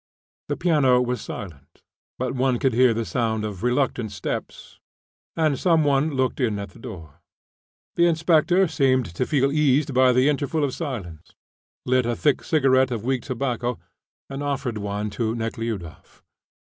The 0.47 0.57
piano 0.57 0.99
was 0.99 1.21
silent, 1.21 1.83
but 2.17 2.33
one 2.33 2.57
could 2.57 2.73
hear 2.73 2.91
the 2.91 3.05
sound 3.05 3.45
of 3.45 3.61
reluctant 3.61 4.11
steps, 4.11 4.79
and 5.35 5.59
some 5.59 5.83
one 5.83 6.09
looked 6.15 6.39
in 6.39 6.57
at 6.57 6.71
the 6.71 6.79
door. 6.79 7.21
The 7.95 8.07
inspector 8.07 8.67
seemed 8.67 9.05
to 9.13 9.27
feel 9.27 9.51
eased 9.51 9.93
by 9.93 10.11
the 10.11 10.27
interval 10.27 10.63
of 10.63 10.73
silence, 10.73 11.35
lit 11.85 12.07
a 12.07 12.15
thick 12.15 12.43
cigarette 12.43 12.89
of 12.89 13.03
weak 13.05 13.21
tobacco, 13.21 13.77
and 14.27 14.41
offered 14.41 14.79
one 14.79 15.11
to 15.11 15.35
Nekhludoff. 15.35 16.23